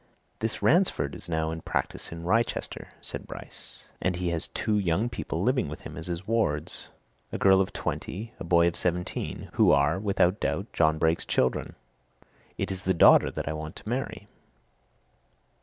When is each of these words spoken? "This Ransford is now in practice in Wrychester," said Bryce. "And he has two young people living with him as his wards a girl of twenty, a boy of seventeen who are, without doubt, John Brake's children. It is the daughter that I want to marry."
"This 0.39 0.63
Ransford 0.63 1.13
is 1.13 1.29
now 1.29 1.51
in 1.51 1.61
practice 1.61 2.11
in 2.11 2.23
Wrychester," 2.23 2.87
said 3.01 3.27
Bryce. 3.27 3.89
"And 4.01 4.15
he 4.15 4.29
has 4.29 4.47
two 4.47 4.79
young 4.79 5.09
people 5.09 5.43
living 5.43 5.69
with 5.69 5.81
him 5.81 5.95
as 5.95 6.07
his 6.07 6.27
wards 6.27 6.87
a 7.31 7.37
girl 7.37 7.61
of 7.61 7.71
twenty, 7.71 8.33
a 8.39 8.43
boy 8.43 8.67
of 8.67 8.75
seventeen 8.75 9.49
who 9.53 9.69
are, 9.71 9.99
without 9.99 10.39
doubt, 10.39 10.73
John 10.73 10.97
Brake's 10.97 11.23
children. 11.23 11.75
It 12.57 12.71
is 12.71 12.81
the 12.81 12.95
daughter 12.95 13.29
that 13.29 13.47
I 13.47 13.53
want 13.53 13.75
to 13.75 13.87
marry." 13.89 14.27